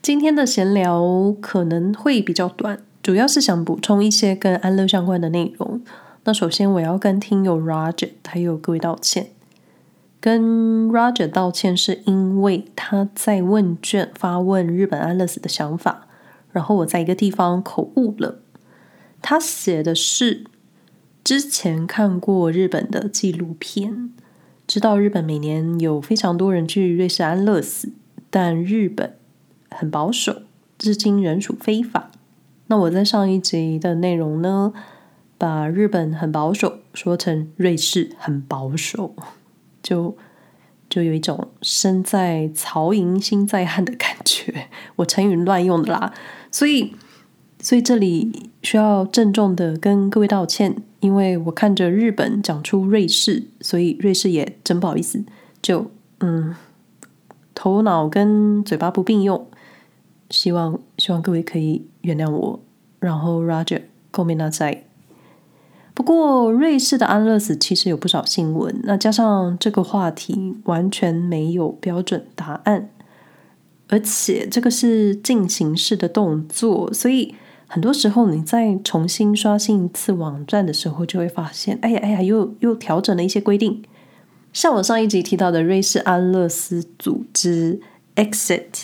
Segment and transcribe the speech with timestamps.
[0.00, 5.82] 今天的闲聊可能会比较短，主要是想补充一些跟安乐相关的内容。
[6.24, 9.30] 那首先我要跟听友 Roger 还有各位道歉，
[10.20, 16.06] 跟 Roger 道歉是因为他在问卷发问日本安乐死的想法，
[16.52, 18.40] 然后我在一个地方口误了。
[19.20, 20.44] 他写的是
[21.24, 24.12] 之前看过日本的纪录片，
[24.66, 27.90] 知道日本每年有非常多人去瑞士安乐死，
[28.30, 29.14] 但日本
[29.70, 30.42] 很保守，
[30.78, 32.10] 至今仍属非法。
[32.66, 34.72] 那我在上一集的内容呢，
[35.36, 39.14] 把日本很保守说成瑞士很保守，
[39.82, 40.16] 就
[40.88, 44.68] 就有一种身在曹营心在汉的感觉。
[44.96, 46.12] 我成语乱用的啦，
[46.50, 46.94] 所以。
[47.60, 55.24] 所以这里需要郑重的跟各位道歉，因为我看着日本讲出瑞士，所以瑞士也真不好意思，
[55.60, 55.90] 就
[56.20, 56.54] 嗯，
[57.56, 59.44] 头脑跟嘴巴不并用，
[60.29, 62.59] 希望希望各位可以原谅我。
[62.99, 64.83] 然后 Roger ごめんなさい。
[65.93, 72.89] 不过瑞士的安乐死其实有不少新闻，那加上这个话题完全没有标准答案，
[73.89, 77.35] 而且这个是进行式的动作，所以。
[77.65, 83.81] 很多时候，你在重新刷新一次网站的时候，就会发现，哎呀，哎呀，又又调整了一些规定。
[84.51, 87.81] 像我上一集提到的瑞士安乐死组织
[88.15, 88.83] Exit，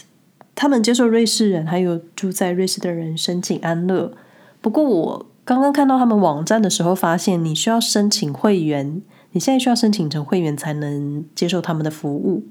[0.55, 4.13] 他们接受瑞士人还有住在瑞士的人申请安乐。
[4.61, 12.45] 不过，我刚刚看到他们网站的时候，发现你需要申请会员，你现在需要申请成会员才能接受他们的服务。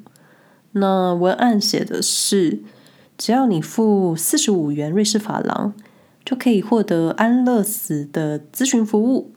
[0.73, 2.61] 那文案写的是，
[3.17, 5.73] 只要你付四十五元瑞士法郎。
[6.25, 9.33] 就可以获得安乐死的咨询服务，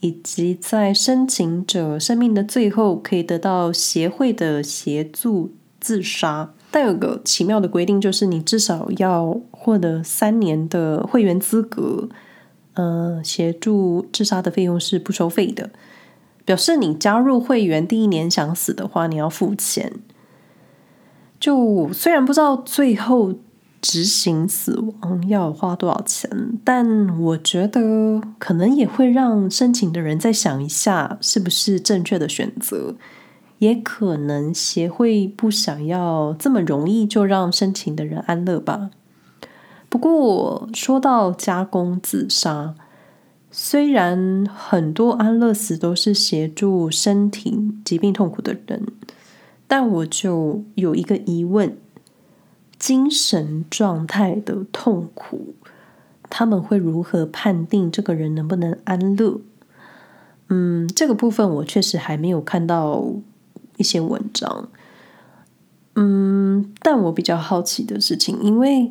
[0.00, 6.54] 以及在申请者生命的最后可以得到协会的协助自杀。
[6.72, 12.08] 但有个奇妙的规定，就是你至少要获得三年的会员资格。
[12.74, 15.70] 呃，协助自杀的费用是不收费的，
[16.44, 19.92] 表示你加入会员第一年想死的话，你要付钱。
[21.38, 23.34] 就虽然不知道最后。
[23.84, 26.30] 执行死亡要花多少钱？
[26.62, 32.94] 但我觉得可能也会让申请的人再想一下，是不是正确的选择。
[33.62, 38.90] 也可能协会不想要这么容易就让申请的人安乐吧。
[39.88, 42.74] 不过说到加工自杀，
[43.52, 48.84] 虽然很多安乐死都是协助身体疾病痛苦的人，
[49.68, 51.76] 但我就有一个疑问。
[52.80, 55.54] 精神状态的痛苦，
[56.28, 59.40] 他们会如何判定这个人能不能安乐？
[60.48, 63.04] 嗯，这个部分我确实还没有看到
[63.82, 64.70] 一些文章。
[65.96, 68.90] 嗯，但我比较好奇的事情，因为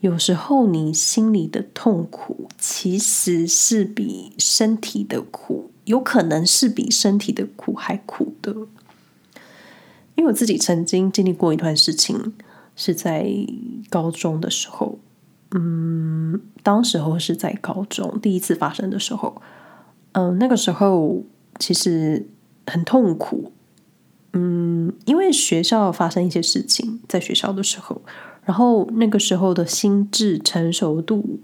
[0.00, 8.52] 有时候你心里的痛苦其实是比身体的苦，有可能是比身体的苦还苦的。
[10.14, 12.34] 因为我自己曾经经历过一段事情。
[12.74, 13.30] 是在
[13.90, 14.98] 高中的时候，
[15.50, 19.42] 嗯，当时候是在高中第一次发生的时候，
[20.12, 21.22] 嗯、那个时候
[21.58, 22.26] 其实
[22.66, 23.52] 很痛苦，
[24.32, 28.02] 嗯，因为学校发生一些事情，在学校的时候，
[28.44, 31.40] 然后那个时候的心智成熟度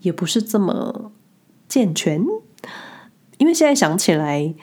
[0.00, 1.12] 也不是这么
[1.68, 2.24] 健全，
[3.38, 4.54] 因为现在想起来，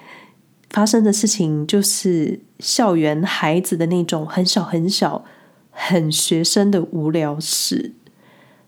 [0.70, 5.26] 发生的事情就是校园孩子的那种很小很小。
[5.74, 7.94] 很学生的无聊事，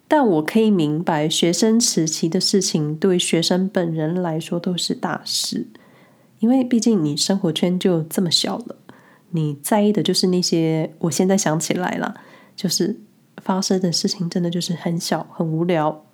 [0.07, 5.67] 但我可以明白，学生时期的事情对学生本人来说都是大事，
[6.39, 8.77] 因为毕竟你生活圈就这么小了，
[9.33, 10.93] 你在意的就是那些。
[10.99, 12.15] 我现在想起来了，
[12.55, 12.99] 就是
[13.41, 16.05] 发生的事情真的就是很小很无聊。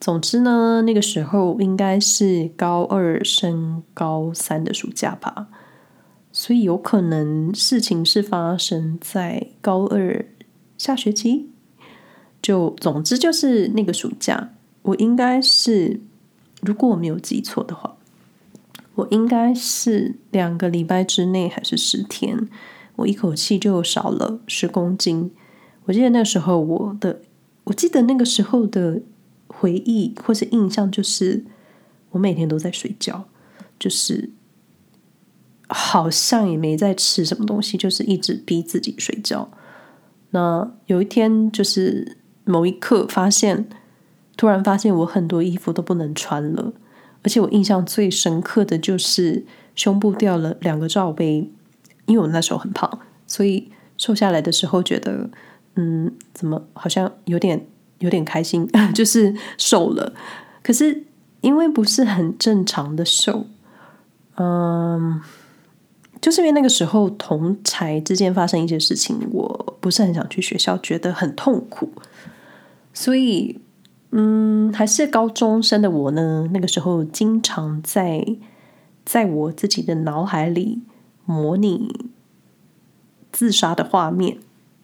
[0.00, 5.48] 总之呢，那个时候应该是高二升高三的暑假吧。
[6.30, 10.24] 所以有可能事情是发生在高二
[10.76, 11.50] 下学期，
[12.40, 14.50] 就总之就是那个暑假，
[14.82, 16.00] 我应该是，
[16.62, 17.96] 如果我没有记错的话，
[18.98, 22.48] 我应该是两个礼拜之内还是十天，
[22.96, 25.30] 我一口气就少了十公斤。
[25.84, 27.20] 我记得那时候我的，
[27.64, 29.00] 我记得那个时候的
[29.46, 31.44] 回忆或是印象就是，
[32.10, 33.24] 我每天都在睡觉，
[33.78, 34.30] 就是。
[35.70, 39.50] 好像也没在吃什么东西，就是一直逼自己睡觉。
[40.30, 42.16] 那有一天，就是
[42.46, 43.68] 某一刻发现，
[44.34, 46.72] 突然发现我很多衣服都不能穿了，
[47.28, 49.44] 而且我印象最深刻的就是
[49.74, 51.50] 胸部掉了两个罩杯，
[52.06, 52.90] 因为我那时候很胖，
[53.26, 55.28] 所以瘦下来的时候觉得，
[55.74, 57.66] 嗯，怎么好像有点
[57.98, 58.66] 有点开心，
[58.96, 60.14] 就是瘦了。
[60.62, 61.04] 可是
[61.42, 63.44] 因为不是很正常的瘦，
[64.36, 65.20] 嗯，
[66.22, 71.92] 就是因为那个时候同才之间发生一些事情，我不是很想去学校，觉得很痛苦，
[72.94, 73.60] 所以
[74.10, 78.24] 嗯，还是高中生的我呢，那个时候经常在
[79.04, 80.80] 在我自己的脑海里
[81.24, 82.10] 模拟
[83.30, 84.38] 自杀的画面。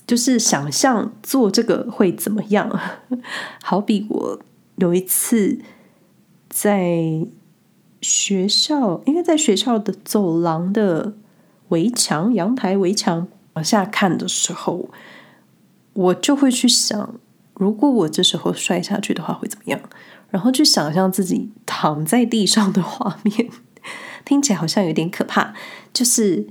[0.06, 2.79] 就是想象做这个会怎么样？
[3.65, 4.41] 好比我
[4.76, 5.59] 有一次
[6.50, 7.26] 在
[8.03, 11.15] 学校，应该在学校的走廊的
[11.71, 14.91] 围墙、阳台围墙往下看的时候，
[15.94, 17.15] 我就会去想，
[17.55, 19.81] 如果我这时候摔下去的话会怎么样？
[20.31, 23.51] 然后去想象自己躺在地上的画面，
[24.25, 25.55] 听起来好像有点可怕，
[25.93, 26.47] 就是。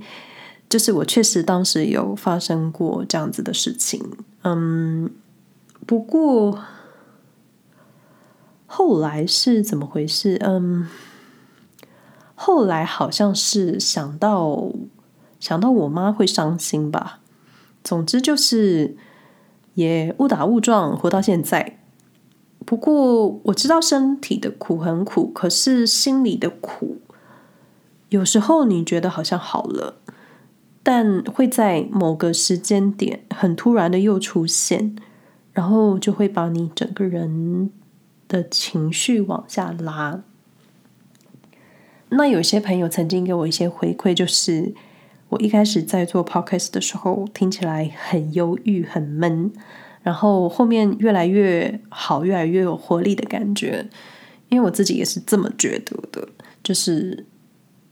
[0.66, 4.02] 就是我确实当时有发生过这样子的事情，
[4.42, 5.08] 嗯，
[5.86, 6.64] 不过
[8.66, 10.36] 后来是怎么回事？
[10.42, 10.88] 嗯，
[12.34, 14.72] 后来好像是想到
[15.38, 17.20] 想到我妈会伤心吧。
[17.84, 18.96] 总之就是
[19.74, 21.78] 也误打误撞活到现在。
[22.64, 26.98] 不过我知道身体的苦很苦，可是心里的苦，
[28.08, 29.96] 有时候你觉得好像好了。
[30.82, 34.94] 但会在某个时间点很突然的又出现，
[35.52, 37.70] 然后就会把你整个人
[38.28, 40.22] 的情绪往下拉。
[42.10, 44.74] 那有些朋友曾经给我一些回馈，就是
[45.34, 49.50] 我一开始在做 podcast 的时候听起来很忧郁、很闷，
[50.02, 53.84] 然后后面越来越好，越来越有活力的感觉。
[54.48, 56.28] 因为我自己也是这么觉得的，
[56.62, 57.26] 就是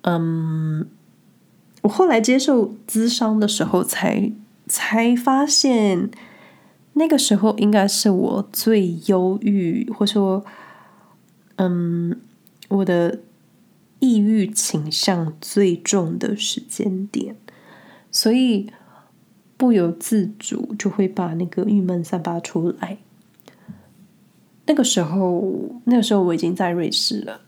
[0.02, 0.86] 嗯。
[1.82, 4.30] 我后来接受咨商的时候才，
[4.68, 6.08] 才才发现，
[6.92, 10.44] 那个时候应该是我最忧郁，或者说，
[11.56, 12.16] 嗯，
[12.68, 13.18] 我的
[14.02, 17.36] 抑郁倾向最重的时间点，
[18.10, 18.68] 所以
[19.56, 22.98] 不由自主就会把那个郁闷散发出来。
[24.66, 27.40] 那个时候，那个时候我已经在瑞士了，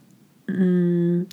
[0.46, 1.26] 嗯。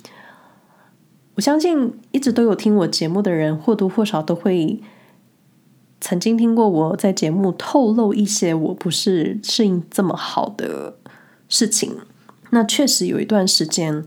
[1.34, 4.82] 我相信一直都有听我节目的人，或多或少都会
[5.98, 10.98] 曾经听过我在节目透露一些我不是适应这么好的
[11.48, 11.96] 事情。
[12.50, 14.04] 那确实有一段时间，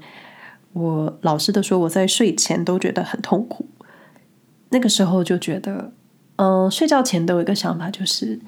[0.75, 3.66] 我老实的说，我在睡前都觉得很痛苦。
[4.69, 5.92] 那个时候就觉得，
[6.36, 8.39] 嗯、睡觉前都有一个想法，就是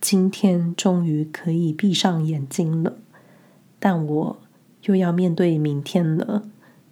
[0.00, 2.96] 今天终于可以闭上眼睛了，
[3.78, 4.38] 但我
[4.84, 6.42] 又要面对明天了，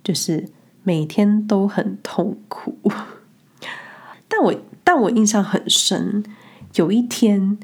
[0.04, 0.50] 就是。
[0.84, 2.76] 每天都很痛苦，
[4.26, 4.52] 但我
[4.82, 6.24] 但我印象很深。
[6.74, 7.56] 有一天，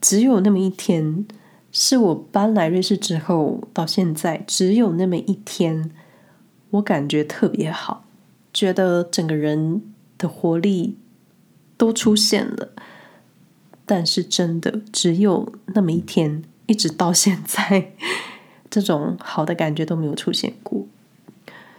[0.00, 1.26] 只有那么一天，
[1.72, 5.90] 是我搬来瑞士之后到现在，只有那么一天，
[6.74, 8.04] 我感觉特别好，
[8.52, 9.82] 觉得整个人
[10.18, 10.96] 的活力
[11.76, 12.70] 都出现了。
[13.86, 17.92] 但是真的只有那么一天，一直到现在，
[18.70, 20.86] 这种好的感觉都没有出现过。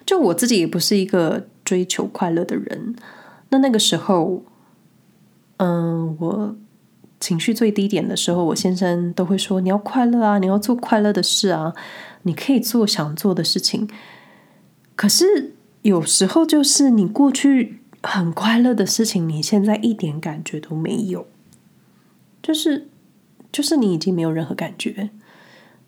[0.05, 2.95] 就我自己也不是一个追求快乐的人，
[3.49, 4.43] 那那个时候，
[5.57, 6.55] 嗯，我
[7.19, 11.73] 情绪最低点的时候，我先生都会说：“你要快乐啊，你要做快乐的事啊，
[12.21, 13.89] 你可以做想做的事情。”
[14.95, 21.27] 可是有时候，就是你过去很快乐的事情，你现在一点感觉都没有，
[22.41, 22.87] 就是
[23.51, 25.09] 就是你已经没有任何感觉。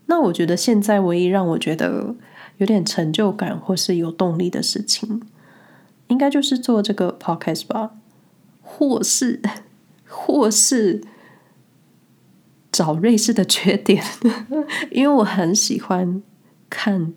[0.07, 2.15] 那我觉得现在唯一让我觉得。
[2.57, 5.21] 有点成就感或是有动力的事情，
[6.07, 7.91] 应该就是做这个 podcast 吧，
[8.63, 9.39] 或是
[10.07, 11.03] 或是
[12.71, 14.03] 找瑞士的缺点，
[14.89, 16.23] 因为我很喜欢
[16.67, 17.13] 看，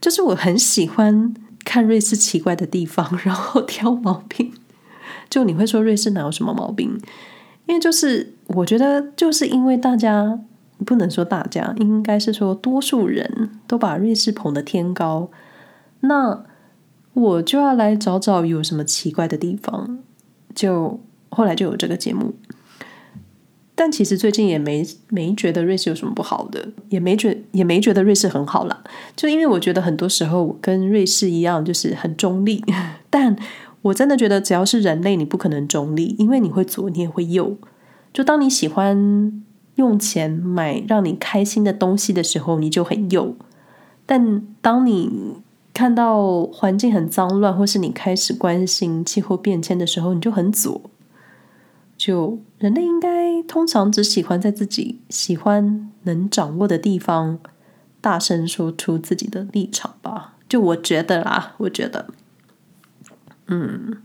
[0.00, 1.34] 就是我很喜欢
[1.64, 4.52] 看瑞士奇怪的地方，然后挑毛病。
[5.30, 7.00] 就你会说瑞士哪有什么毛病？
[7.66, 10.40] 因为就是我觉得就是因为大家。
[10.84, 15.30] 不能说大家，应该是说多数人都把瑞士捧得天高，
[16.00, 16.44] 那
[17.14, 20.00] 我就要来找找有什么奇怪的地方。
[20.56, 20.98] 就
[21.28, 22.34] 后来就有这个节目，
[23.74, 28.82] 但其实最近也没没觉得瑞士有什么不好的，也没觉也没觉得瑞士很好啦。
[29.16, 32.64] 就因为我觉得很多时候我跟瑞士一样，就是很中立。
[33.10, 33.36] 但
[33.82, 37.56] 我真的觉得，只要是人类，你不可能中立，因为你会左，你也会右。
[38.12, 39.42] 就当你喜欢。
[39.76, 43.34] 用钱买让你开心的东西的时候，你就很右；
[44.04, 45.10] 但当你
[45.72, 50.78] 看到环境很脏乱，或是你开始关心气候变迁的时候，你就很左。
[52.04, 57.38] 就人类应该通常只喜欢在自己喜欢能掌握的地方
[58.00, 60.34] 大声说出自己的立场吧。
[60.48, 62.08] 就我觉得啦，我觉得，
[63.46, 63.98] 嗯，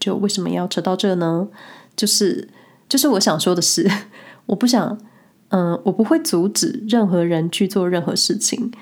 [0.00, 1.46] 就为什么要扯到这呢？
[1.94, 2.48] 就是
[2.88, 3.88] 就是我想说的是，
[4.46, 4.98] 我不想，
[5.50, 8.72] 嗯、我不会阻止任何人去做任何事情，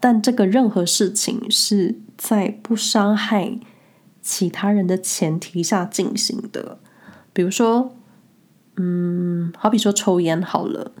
[0.00, 3.58] 但这个任何事情是在不伤害
[4.22, 6.78] 其他人的前提下进行的。
[7.34, 7.94] 比如说，
[8.80, 10.92] 嗯，好比说抽烟好了，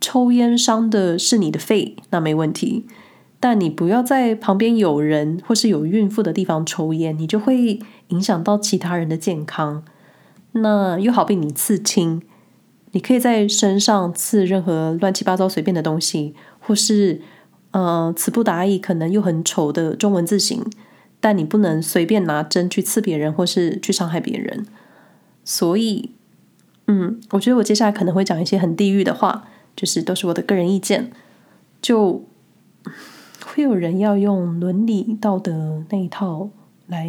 [0.00, 2.84] 抽烟伤的是你的肺，那没问题。
[3.40, 7.78] 但你不要在旁边有人或是有孕妇的地方抽烟，你就会
[8.08, 9.84] 影响到其他人的健康。
[10.52, 12.22] 那又好比你刺青，
[12.92, 17.20] 你可以在身上刺任何乱七八糟随便的东西，或是
[17.72, 20.64] 呃词不达意、可能又很丑的中文字形，
[21.20, 24.64] 但你不能随便拿针去刺别人，或是去伤害别人。
[25.44, 26.12] 所以，
[26.86, 31.10] 嗯，我觉得我接下来可能会讲一些很地狱的话，就是都是我的个人意见。
[31.80, 32.24] 就
[33.44, 36.48] 会有人要用伦理道德那一套
[36.86, 37.08] 来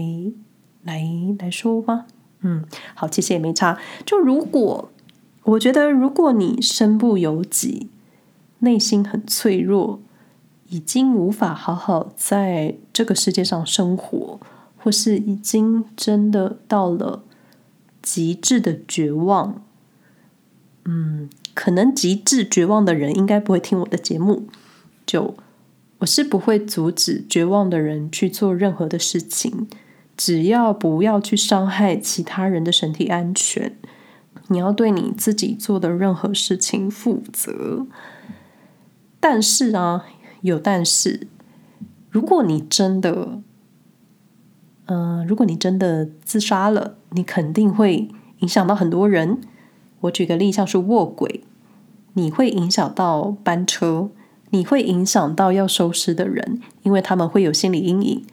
[0.84, 1.02] 来
[1.40, 2.06] 来说吗？
[2.42, 3.78] 嗯，好，其实也没差。
[4.06, 4.92] 就如果
[5.44, 7.90] 我觉得，如果你身不由己，
[8.60, 10.00] 内心很脆弱，
[10.70, 14.40] 已经无法好好在这个世界上生活，
[14.78, 17.24] 或是已经真的到了
[18.06, 19.64] 极致的绝望，
[20.86, 24.48] 嗯，可能极致绝望的人应该不会听我的节目。
[25.08, 25.36] 就
[25.98, 29.68] 我是不会阻止绝望的人去做任何的事情。
[30.16, 33.76] 只要不要去伤害其他人的身体安全，
[34.50, 37.88] 你要对你自己做的任何事情负责。
[39.20, 40.06] 但是啊，
[40.42, 41.28] 有但是，
[42.10, 43.42] 如果你真的，
[44.86, 49.40] 嗯、如果你真的自杀了，你肯定会影响到很多人。
[50.02, 51.42] 我举个例，像是卧轨，
[52.14, 54.10] 你会影响到班车，
[54.50, 58.26] 你会影响到要收尸的人，因为他们会有心理阴影。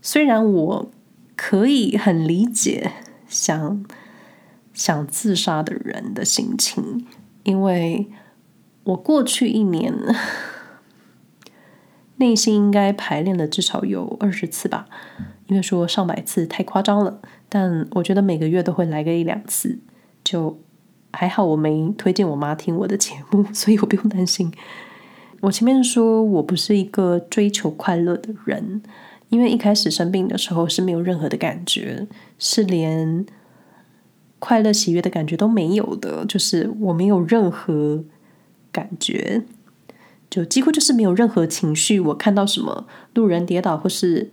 [0.00, 0.90] 虽然我。
[1.38, 2.92] 可以很理解
[3.28, 3.84] 想
[4.72, 7.06] 想自杀的人的心情，
[7.42, 8.06] 因为
[8.84, 9.92] 我过去一年
[12.16, 14.86] 内心应该排练了至少有二十次吧，
[15.46, 19.78] 因为说上百次太夸张了，但我觉得每个月都会来个一两次，
[20.22, 20.58] 就
[21.12, 24.52] 还好我没推荐我妈听我的节目， 所以我不用担心。
[25.40, 28.82] 我前面说我不是一个追求快乐的人。
[29.28, 32.06] 因为一开始生病的时候是没有任何的感觉，
[32.38, 33.26] 是连
[34.38, 38.04] 快乐喜悦的感觉都没有的，就是我没有任何
[38.70, 39.42] 感觉，
[40.30, 42.00] 就几乎就是没有任何情绪。
[42.00, 44.30] 我看到什么路人跌倒，或是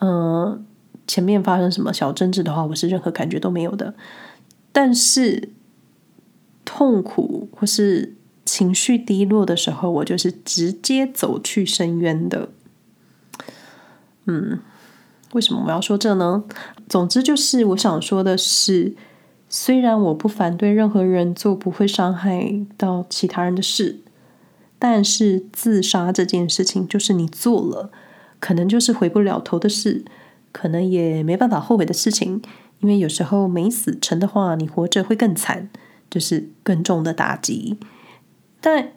[0.00, 0.64] 嗯、
[1.06, 3.94] 前面发生什么小争执的话，我是任何感觉都没有的。
[4.72, 5.50] 但是
[6.64, 12.48] 痛苦或是情绪低落的时候，我就是直接走去深渊的。
[14.26, 14.60] 嗯，
[15.32, 16.44] 为什么我要说这呢？
[16.88, 18.94] 总之就是我想说的是，
[19.48, 24.00] 虽然我不反对任何人做不会伤害到其他人的事，
[24.80, 27.92] 但是自杀这件事情就是你做了，
[28.40, 30.04] 可能就是回不了头的事，
[30.50, 32.42] 可能也没办法后悔的事情。
[32.80, 35.68] 因为有时候没死成的话，你活着会更惨，
[36.08, 37.76] 就是更重的打击。
[38.58, 38.92] 但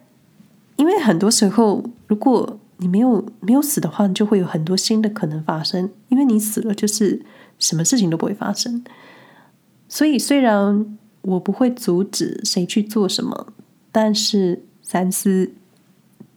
[0.77, 5.89] 因为很多时候，如果你没有没有死的话，你就会有很多新的可能发生。
[6.07, 7.25] 因为你死了，就是
[7.59, 8.85] 什么事情都不会发生。
[9.89, 13.47] 所以，虽然我不会阻止谁去做什么，
[13.91, 15.51] 但是三思，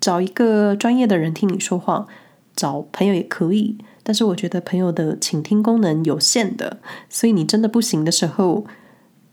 [0.07, 2.07] 找一个专业的人听你说话，
[2.55, 3.77] 找朋友也可以。
[4.05, 8.65] 但是，我觉得朋友的倾听功能有限的，所以你真的不行的时候，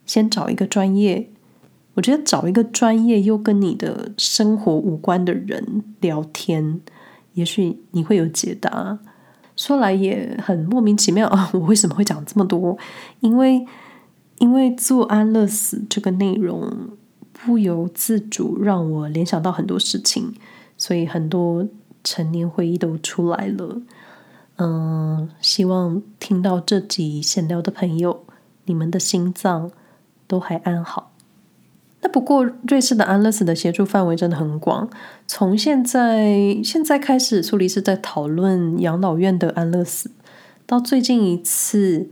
[0.08, 1.30] 先找一个专业。
[1.94, 6.82] 我觉得找一个专业又跟你的生活无关的人聊天。
[7.34, 8.98] 也许你会有解答，
[9.56, 11.50] 说来也很莫名其妙啊！
[11.53, 12.75] 我为什么会讲这么多？
[13.20, 13.63] 因为
[14.39, 16.68] 因为做安乐死这个内容
[17.32, 20.34] 不由自主让我联想到很多事情，
[20.84, 21.66] 所以很多
[22.04, 23.82] 陈年回忆都出来了。
[24.58, 28.25] 嗯，希望听到这集闲聊的朋友，
[28.66, 29.72] 你们的心脏
[30.28, 31.13] 都还安好。
[32.02, 34.90] 那不过，瑞士的安乐死的协助范围真的很广。
[35.25, 40.12] 从现在现在开始，苏黎世在讨论养老院的安乐死，
[40.66, 42.10] 到最近一次，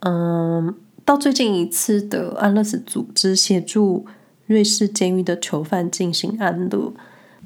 [0.00, 0.74] 嗯，
[1.06, 4.04] 到最近一次的安乐死组织协助
[4.44, 6.92] 瑞士监狱的囚犯进行安乐。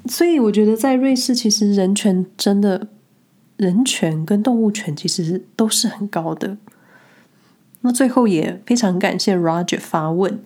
[0.07, 2.87] 所以，我觉得在瑞士，其实人权真的，
[3.57, 6.57] 人权跟动物权其实都是很高的。
[7.81, 10.39] 那最后也非常感谢 Roger 发问。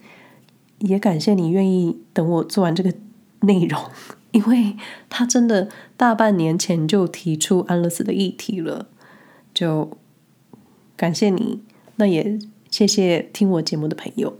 [0.79, 2.93] 也感谢你愿意等我做完这个
[3.41, 3.81] 内容，
[4.31, 4.77] 因为
[5.09, 8.87] 他真的大半年前就提出安乐死的议题了，
[9.53, 9.97] 就
[10.95, 11.61] 感谢你。
[11.97, 12.39] 那也
[12.71, 14.37] 谢谢听我节目的朋友。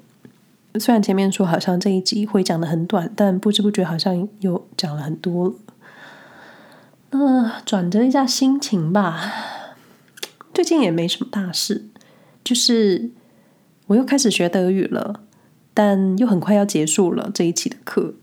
[0.77, 5.55] 虽然前面说好像这一集会讲的很短，但不知不觉好像又讲了很多。
[7.11, 9.33] 那转折一下心情吧，
[10.53, 11.85] 最近也没什么大事，
[12.43, 13.09] 就是
[13.87, 15.21] 我又开始学德语了。
[15.71, 18.13] 但又很快要结束了这一期的课，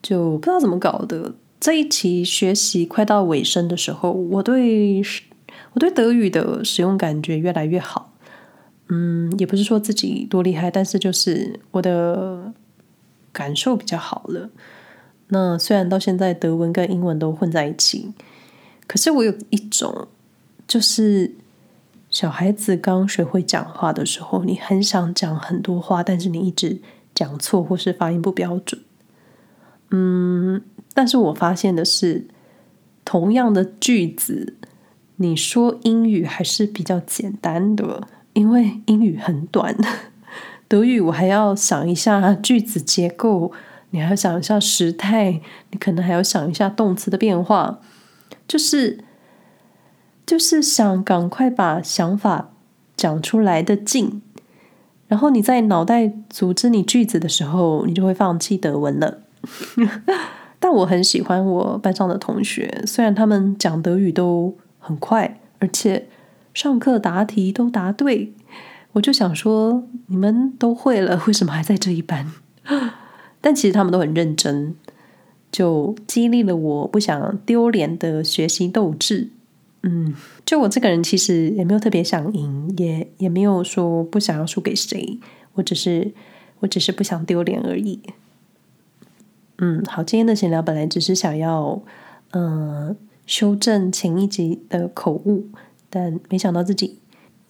[0.00, 1.34] 就不知道怎么搞的。
[1.60, 5.02] 这一期学习快到尾声的时候，我对
[5.72, 8.05] 我对德语的使用感觉越来越好。
[8.88, 12.52] 嗯，也不是说自己多厉害，但是就是我的
[13.32, 14.50] 感受比较好了。
[15.28, 18.12] 那虽然到现在德文跟英文都混在一起，
[18.86, 20.08] 可是我有一种
[20.66, 21.34] 就是。
[22.08, 26.78] 小孩子刚学会讲话的时候，你很想讲很多话，但是你一直
[27.12, 28.80] 讲错或是发音不标准。
[29.90, 30.62] 嗯，
[30.94, 32.28] 但是我发现的是，
[33.04, 34.54] 同样的句子，
[35.16, 39.76] 你说英语还是比较简单的，因为英语很短。
[40.68, 43.52] 德语我还要想一下句子结构，
[43.90, 45.40] 你还要想一下时态，
[45.70, 47.80] 你可能还要想一下动词的变化，
[48.46, 49.00] 就是。
[50.26, 52.50] 就是想赶快把想法
[52.96, 54.20] 讲出来的劲，
[55.06, 59.20] 然后你在脑袋组织你句子的时候，你就会放弃德文了。
[60.58, 66.08] 但我很喜欢我班上的同学，虽然他们讲德语都很快，而且
[66.56, 68.32] 上课答题都答对，
[68.92, 72.32] 我就想说，你们都会了， 为什么还在这一班？
[73.42, 74.74] 但其实他们都很认真，
[75.52, 79.28] 就激励了我不想丢脸的学习斗志。
[79.82, 80.14] 嗯，
[80.46, 85.20] 就我这个人其实也没有特别想赢，也也没有说不想要输给谁，
[85.56, 86.14] 我只是
[86.60, 88.00] 我只是不想丢脸而已。
[89.58, 91.82] 嗯，好，今天的闲聊本来只是想要
[92.30, 92.96] 嗯、呃、
[93.26, 95.44] 修正前一集的口误，
[95.96, 96.98] 但没想到自己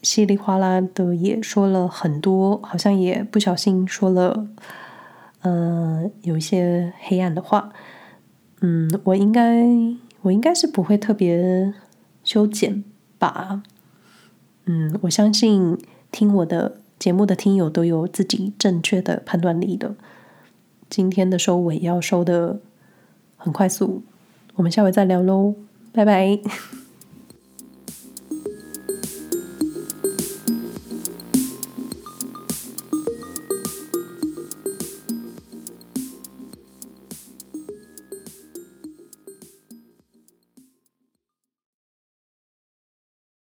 [0.03, 4.47] 稀里哗啦的也说了很多，好像也不小心说了
[5.41, 7.73] 嗯、有一些黑暗的话。
[8.61, 9.65] 嗯，我应该
[10.23, 11.75] 我应该是不会特别。
[12.27, 12.83] 修剪
[13.21, 13.63] 吧，
[14.65, 15.79] 嗯，我相信
[16.11, 19.95] 听我的节目的听友都有自己正确的判断力的。
[20.91, 22.61] 今天的收尾要收得
[23.37, 24.03] 很快速，
[24.57, 25.55] 我们下回再聊喽，
[25.93, 26.41] 拜拜。